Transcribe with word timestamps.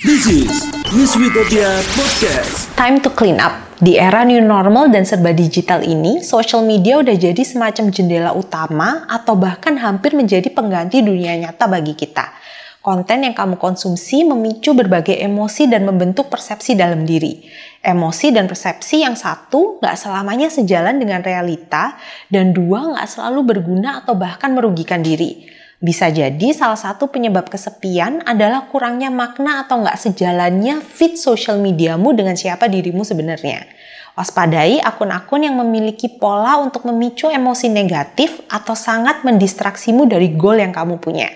This 0.00 0.24
is 0.32 0.48
News 0.96 1.12
Utopia 1.12 1.76
Podcast. 1.92 2.72
Time 2.72 3.04
to 3.04 3.12
clean 3.12 3.36
up. 3.36 3.52
Di 3.76 4.00
era 4.00 4.24
new 4.24 4.40
normal 4.40 4.88
dan 4.88 5.04
serba 5.04 5.36
digital 5.36 5.84
ini, 5.84 6.24
social 6.24 6.64
media 6.64 7.04
udah 7.04 7.12
jadi 7.12 7.36
semacam 7.44 7.92
jendela 7.92 8.32
utama 8.32 9.04
atau 9.12 9.36
bahkan 9.36 9.76
hampir 9.76 10.16
menjadi 10.16 10.48
pengganti 10.56 11.04
dunia 11.04 11.36
nyata 11.36 11.68
bagi 11.68 11.92
kita. 11.92 12.32
Konten 12.80 13.28
yang 13.28 13.36
kamu 13.36 13.60
konsumsi 13.60 14.24
memicu 14.24 14.72
berbagai 14.72 15.20
emosi 15.20 15.68
dan 15.68 15.84
membentuk 15.84 16.32
persepsi 16.32 16.72
dalam 16.72 17.04
diri. 17.04 17.44
Emosi 17.84 18.32
dan 18.32 18.48
persepsi 18.48 19.04
yang 19.04 19.20
satu 19.20 19.84
nggak 19.84 20.00
selamanya 20.00 20.48
sejalan 20.48 20.96
dengan 20.96 21.20
realita, 21.20 22.00
dan 22.32 22.56
dua 22.56 22.96
nggak 22.96 23.04
selalu 23.04 23.52
berguna 23.52 24.00
atau 24.00 24.16
bahkan 24.16 24.56
merugikan 24.56 25.04
diri. 25.04 25.60
Bisa 25.80 26.12
jadi 26.12 26.52
salah 26.52 26.76
satu 26.76 27.08
penyebab 27.08 27.48
kesepian 27.48 28.20
adalah 28.28 28.68
kurangnya 28.68 29.08
makna 29.08 29.64
atau 29.64 29.80
nggak 29.80 29.96
sejalannya 29.96 30.84
fit 30.84 31.16
social 31.16 31.56
mediamu 31.56 32.12
dengan 32.12 32.36
siapa 32.36 32.68
dirimu 32.68 33.00
sebenarnya. 33.00 33.64
Waspadai 34.12 34.84
akun-akun 34.84 35.48
yang 35.48 35.56
memiliki 35.56 36.12
pola 36.12 36.60
untuk 36.60 36.84
memicu 36.84 37.32
emosi 37.32 37.72
negatif 37.72 38.44
atau 38.52 38.76
sangat 38.76 39.24
mendistraksimu 39.24 40.04
dari 40.04 40.36
goal 40.36 40.60
yang 40.60 40.76
kamu 40.76 41.00
punya. 41.00 41.32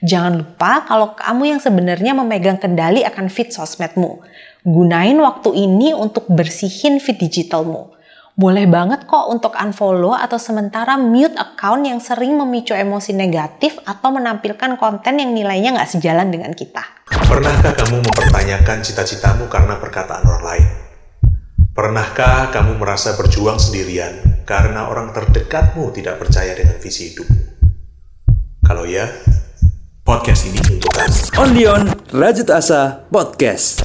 Jangan 0.00 0.40
lupa 0.40 0.88
kalau 0.88 1.12
kamu 1.12 1.52
yang 1.52 1.60
sebenarnya 1.60 2.16
memegang 2.16 2.56
kendali 2.56 3.04
akan 3.04 3.28
fit 3.28 3.52
sosmedmu. 3.52 4.24
Gunain 4.64 5.20
waktu 5.20 5.52
ini 5.52 5.92
untuk 5.92 6.32
bersihin 6.32 6.96
fit 6.96 7.20
digitalmu 7.20 8.01
boleh 8.32 8.64
banget 8.64 9.04
kok 9.04 9.28
untuk 9.28 9.52
unfollow 9.52 10.16
atau 10.16 10.40
sementara 10.40 10.96
mute 10.96 11.36
account 11.36 11.84
yang 11.84 12.00
sering 12.00 12.40
memicu 12.40 12.72
emosi 12.72 13.12
negatif 13.12 13.76
atau 13.84 14.08
menampilkan 14.08 14.80
konten 14.80 15.20
yang 15.20 15.36
nilainya 15.36 15.76
nggak 15.76 15.90
sejalan 15.92 16.32
dengan 16.32 16.56
kita. 16.56 16.80
Pernahkah 17.12 17.76
kamu 17.76 18.00
mempertanyakan 18.00 18.80
cita-citamu 18.80 19.52
karena 19.52 19.76
perkataan 19.76 20.24
orang 20.24 20.44
lain? 20.48 20.66
Pernahkah 21.72 22.52
kamu 22.52 22.80
merasa 22.80 23.16
berjuang 23.16 23.56
sendirian 23.60 24.44
karena 24.48 24.88
orang 24.88 25.12
terdekatmu 25.12 25.92
tidak 25.92 26.20
percaya 26.20 26.56
dengan 26.56 26.76
visi 26.80 27.12
hidupmu? 27.12 27.40
Kalau 28.64 28.88
ya, 28.88 29.08
podcast 30.04 30.48
ini 30.48 30.60
untuk 30.72 30.92
kamu. 30.92 31.16
On 31.36 31.84
Rajut 32.12 32.48
Asa 32.48 33.04
Podcast. 33.12 33.84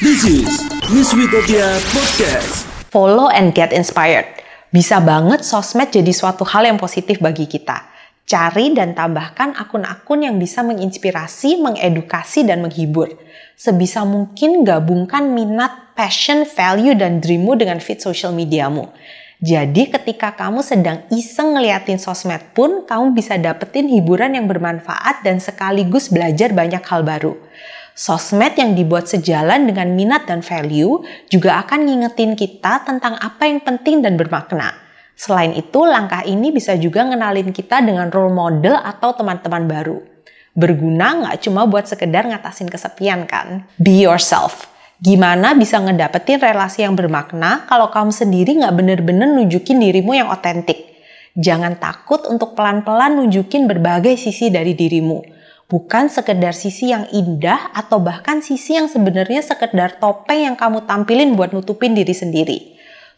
This 0.00 0.24
is 0.28 0.64
News 0.92 1.12
Utopia 1.16 1.80
Podcast 1.92 2.65
follow 2.96 3.28
and 3.28 3.52
get 3.52 3.76
inspired. 3.76 4.24
Bisa 4.72 5.04
banget 5.04 5.44
sosmed 5.44 5.92
jadi 5.92 6.08
suatu 6.16 6.48
hal 6.48 6.64
yang 6.64 6.80
positif 6.80 7.20
bagi 7.20 7.44
kita. 7.44 7.84
Cari 8.24 8.72
dan 8.72 8.96
tambahkan 8.96 9.52
akun-akun 9.52 10.24
yang 10.24 10.40
bisa 10.40 10.64
menginspirasi, 10.64 11.60
mengedukasi, 11.60 12.48
dan 12.48 12.64
menghibur. 12.64 13.12
Sebisa 13.52 14.08
mungkin 14.08 14.64
gabungkan 14.64 15.28
minat, 15.28 15.92
passion, 15.92 16.48
value, 16.48 16.96
dan 16.96 17.20
dreammu 17.20 17.52
dengan 17.60 17.84
feed 17.84 18.00
social 18.00 18.32
mediamu. 18.32 18.88
Jadi 19.44 19.92
ketika 19.92 20.32
kamu 20.32 20.64
sedang 20.64 21.04
iseng 21.12 21.52
ngeliatin 21.52 22.00
sosmed 22.00 22.56
pun, 22.56 22.88
kamu 22.88 23.12
bisa 23.12 23.36
dapetin 23.36 23.92
hiburan 23.92 24.32
yang 24.32 24.48
bermanfaat 24.48 25.20
dan 25.20 25.36
sekaligus 25.36 26.08
belajar 26.08 26.56
banyak 26.56 26.80
hal 26.80 27.04
baru. 27.04 27.36
Sosmed 27.96 28.60
yang 28.60 28.76
dibuat 28.76 29.08
sejalan 29.08 29.64
dengan 29.64 29.96
minat 29.96 30.28
dan 30.28 30.44
value 30.44 31.00
juga 31.32 31.64
akan 31.64 31.88
ngingetin 31.88 32.36
kita 32.36 32.84
tentang 32.84 33.16
apa 33.16 33.48
yang 33.48 33.64
penting 33.64 34.04
dan 34.04 34.20
bermakna. 34.20 34.76
Selain 35.16 35.56
itu, 35.56 35.80
langkah 35.88 36.20
ini 36.28 36.52
bisa 36.52 36.76
juga 36.76 37.08
ngenalin 37.08 37.56
kita 37.56 37.80
dengan 37.80 38.12
role 38.12 38.36
model 38.36 38.76
atau 38.76 39.16
teman-teman 39.16 39.64
baru. 39.64 40.04
Berguna 40.52 41.24
nggak 41.24 41.48
cuma 41.48 41.64
buat 41.64 41.88
sekedar 41.88 42.28
ngatasin 42.28 42.68
kesepian 42.68 43.24
kan? 43.24 43.64
Be 43.80 44.04
yourself. 44.04 44.68
Gimana 45.00 45.56
bisa 45.56 45.80
ngedapetin 45.80 46.36
relasi 46.36 46.84
yang 46.84 47.00
bermakna 47.00 47.64
kalau 47.64 47.88
kamu 47.88 48.12
sendiri 48.12 48.60
nggak 48.60 48.76
bener-bener 48.76 49.24
nunjukin 49.40 49.80
dirimu 49.80 50.12
yang 50.12 50.28
otentik? 50.28 51.00
Jangan 51.32 51.80
takut 51.80 52.28
untuk 52.28 52.52
pelan-pelan 52.52 53.16
nunjukin 53.24 53.64
berbagai 53.64 54.20
sisi 54.20 54.52
dari 54.52 54.76
dirimu 54.76 55.35
bukan 55.66 56.06
sekedar 56.06 56.54
sisi 56.54 56.94
yang 56.94 57.10
indah 57.10 57.74
atau 57.74 57.98
bahkan 57.98 58.38
sisi 58.38 58.78
yang 58.78 58.86
sebenarnya 58.86 59.42
sekedar 59.42 59.98
topeng 59.98 60.46
yang 60.46 60.56
kamu 60.58 60.86
tampilin 60.86 61.34
buat 61.34 61.50
nutupin 61.50 61.94
diri 61.94 62.14
sendiri. 62.14 62.58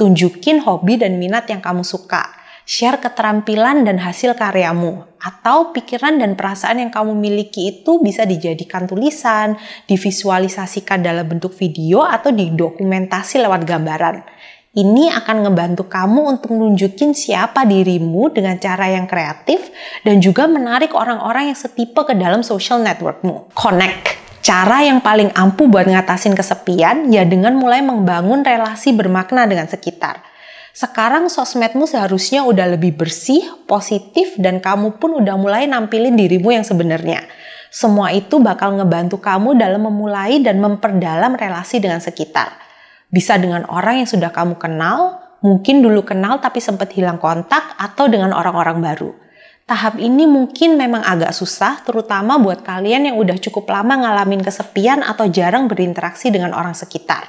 Tunjukin 0.00 0.64
hobi 0.64 0.96
dan 0.96 1.20
minat 1.20 1.44
yang 1.52 1.60
kamu 1.60 1.84
suka. 1.84 2.40
Share 2.64 3.02
keterampilan 3.02 3.82
dan 3.82 3.98
hasil 3.98 4.38
karyamu, 4.38 5.02
atau 5.18 5.74
pikiran 5.74 6.22
dan 6.22 6.38
perasaan 6.38 6.78
yang 6.78 6.92
kamu 6.94 7.18
miliki 7.18 7.66
itu 7.66 7.98
bisa 7.98 8.22
dijadikan 8.22 8.86
tulisan, 8.86 9.58
divisualisasikan 9.90 11.02
dalam 11.02 11.26
bentuk 11.26 11.50
video, 11.50 12.06
atau 12.06 12.30
didokumentasi 12.30 13.42
lewat 13.42 13.66
gambaran. 13.66 14.22
Ini 14.70 15.10
akan 15.10 15.50
ngebantu 15.50 15.90
kamu 15.90 16.30
untuk 16.38 16.54
nunjukin 16.54 17.10
siapa 17.10 17.66
dirimu 17.66 18.30
dengan 18.30 18.54
cara 18.54 18.86
yang 18.86 19.10
kreatif 19.10 19.66
dan 20.06 20.22
juga 20.22 20.46
menarik 20.46 20.94
orang-orang 20.94 21.50
yang 21.50 21.58
setipe 21.58 22.06
ke 22.06 22.14
dalam 22.14 22.46
social 22.46 22.78
networkmu. 22.78 23.50
Connect. 23.50 24.14
Cara 24.46 24.86
yang 24.86 25.02
paling 25.02 25.34
ampuh 25.34 25.66
buat 25.66 25.90
ngatasin 25.90 26.38
kesepian 26.38 27.10
ya 27.10 27.26
dengan 27.26 27.58
mulai 27.58 27.82
membangun 27.82 28.46
relasi 28.46 28.94
bermakna 28.94 29.42
dengan 29.50 29.66
sekitar. 29.66 30.22
Sekarang 30.70 31.26
sosmedmu 31.26 31.90
seharusnya 31.90 32.46
udah 32.46 32.78
lebih 32.78 32.94
bersih, 32.94 33.42
positif, 33.66 34.38
dan 34.38 34.62
kamu 34.62 35.02
pun 35.02 35.18
udah 35.18 35.34
mulai 35.34 35.66
nampilin 35.66 36.14
dirimu 36.14 36.54
yang 36.54 36.62
sebenarnya. 36.62 37.26
Semua 37.74 38.14
itu 38.14 38.38
bakal 38.38 38.78
ngebantu 38.78 39.18
kamu 39.18 39.58
dalam 39.58 39.82
memulai 39.82 40.38
dan 40.38 40.62
memperdalam 40.62 41.34
relasi 41.34 41.82
dengan 41.82 41.98
sekitar. 41.98 42.69
Bisa 43.10 43.34
dengan 43.42 43.66
orang 43.66 44.06
yang 44.06 44.08
sudah 44.08 44.30
kamu 44.30 44.54
kenal, 44.54 45.18
mungkin 45.42 45.82
dulu 45.82 46.06
kenal 46.06 46.38
tapi 46.38 46.62
sempat 46.62 46.94
hilang 46.94 47.18
kontak, 47.18 47.74
atau 47.74 48.06
dengan 48.06 48.30
orang-orang 48.30 48.78
baru. 48.78 49.10
Tahap 49.66 49.98
ini 49.98 50.26
mungkin 50.30 50.78
memang 50.78 51.02
agak 51.02 51.34
susah, 51.34 51.82
terutama 51.82 52.38
buat 52.38 52.62
kalian 52.62 53.10
yang 53.10 53.16
udah 53.18 53.38
cukup 53.38 53.70
lama 53.70 53.98
ngalamin 53.98 54.42
kesepian 54.42 55.02
atau 55.02 55.26
jarang 55.26 55.66
berinteraksi 55.66 56.30
dengan 56.30 56.54
orang 56.54 56.74
sekitar. 56.74 57.26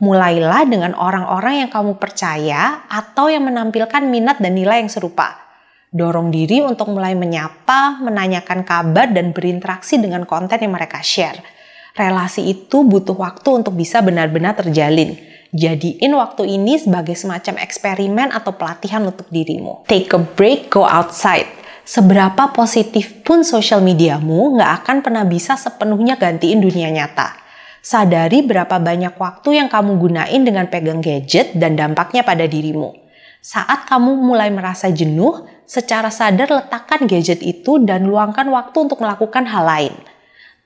Mulailah 0.00 0.68
dengan 0.68 0.92
orang-orang 0.92 1.64
yang 1.64 1.70
kamu 1.72 1.96
percaya 1.96 2.84
atau 2.88 3.32
yang 3.32 3.48
menampilkan 3.48 4.04
minat 4.04 4.40
dan 4.40 4.56
nilai 4.56 4.84
yang 4.84 4.92
serupa. 4.92 5.40
Dorong 5.88 6.28
diri 6.28 6.60
untuk 6.60 6.92
mulai 6.92 7.16
menyapa, 7.16 7.96
menanyakan 8.04 8.60
kabar, 8.60 9.08
dan 9.08 9.32
berinteraksi 9.32 9.96
dengan 9.96 10.28
konten 10.28 10.60
yang 10.60 10.76
mereka 10.76 11.00
share 11.00 11.57
relasi 11.98 12.46
itu 12.46 12.86
butuh 12.86 13.18
waktu 13.18 13.50
untuk 13.50 13.74
bisa 13.74 13.98
benar-benar 13.98 14.54
terjalin. 14.54 15.18
Jadiin 15.50 16.12
waktu 16.14 16.44
ini 16.46 16.78
sebagai 16.78 17.18
semacam 17.18 17.58
eksperimen 17.64 18.30
atau 18.30 18.54
pelatihan 18.54 19.02
untuk 19.02 19.26
dirimu. 19.32 19.88
Take 19.90 20.14
a 20.14 20.20
break, 20.20 20.70
go 20.70 20.86
outside. 20.86 21.50
Seberapa 21.88 22.52
positif 22.52 23.24
pun 23.24 23.42
sosial 23.42 23.80
mediamu 23.80 24.54
nggak 24.60 24.84
akan 24.84 24.96
pernah 25.00 25.24
bisa 25.24 25.56
sepenuhnya 25.56 26.20
gantiin 26.20 26.60
dunia 26.60 26.92
nyata. 26.92 27.32
Sadari 27.80 28.44
berapa 28.44 28.76
banyak 28.76 29.16
waktu 29.16 29.56
yang 29.56 29.72
kamu 29.72 29.96
gunain 29.96 30.42
dengan 30.44 30.68
pegang 30.68 31.00
gadget 31.00 31.56
dan 31.56 31.80
dampaknya 31.80 32.20
pada 32.20 32.44
dirimu. 32.44 32.92
Saat 33.40 33.88
kamu 33.88 34.20
mulai 34.20 34.52
merasa 34.52 34.92
jenuh, 34.92 35.48
secara 35.64 36.12
sadar 36.12 36.52
letakkan 36.52 37.08
gadget 37.08 37.40
itu 37.40 37.80
dan 37.80 38.04
luangkan 38.04 38.44
waktu 38.52 38.76
untuk 38.84 39.00
melakukan 39.00 39.48
hal 39.48 39.64
lain 39.64 39.94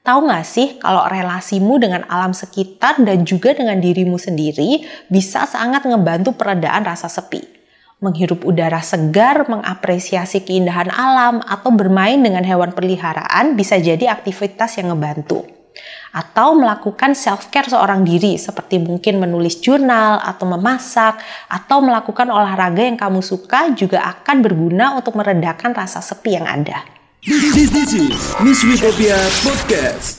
Tahu 0.03 0.27
nggak 0.27 0.43
sih 0.43 0.83
kalau 0.83 1.07
relasimu 1.07 1.79
dengan 1.79 2.03
alam 2.11 2.35
sekitar 2.35 2.99
dan 3.07 3.23
juga 3.23 3.55
dengan 3.55 3.79
dirimu 3.79 4.19
sendiri 4.19 4.83
bisa 5.07 5.47
sangat 5.47 5.87
ngebantu 5.87 6.35
peredaan 6.35 6.83
rasa 6.83 7.07
sepi. 7.07 7.39
Menghirup 8.03 8.43
udara 8.43 8.83
segar, 8.83 9.47
mengapresiasi 9.47 10.43
keindahan 10.43 10.91
alam, 10.91 11.39
atau 11.47 11.71
bermain 11.71 12.19
dengan 12.19 12.43
hewan 12.43 12.75
peliharaan 12.75 13.55
bisa 13.55 13.79
jadi 13.79 14.11
aktivitas 14.11 14.75
yang 14.83 14.91
ngebantu. 14.91 15.47
Atau 16.11 16.59
melakukan 16.59 17.15
self-care 17.15 17.71
seorang 17.71 18.03
diri 18.03 18.35
seperti 18.35 18.83
mungkin 18.83 19.23
menulis 19.23 19.63
jurnal 19.63 20.19
atau 20.19 20.51
memasak 20.51 21.15
atau 21.47 21.79
melakukan 21.79 22.27
olahraga 22.27 22.83
yang 22.83 22.99
kamu 22.99 23.23
suka 23.23 23.71
juga 23.79 24.03
akan 24.19 24.43
berguna 24.43 24.99
untuk 24.99 25.15
meredakan 25.15 25.71
rasa 25.71 26.03
sepi 26.03 26.35
yang 26.35 26.51
ada. 26.51 27.02
This, 27.25 27.55
this, 27.55 27.71
this 27.71 27.93
is 27.93 28.35
Miss 28.43 28.65
Utopia 28.65 29.15
Podcast. 29.47 30.19